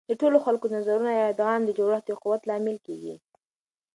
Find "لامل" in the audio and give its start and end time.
2.49-2.77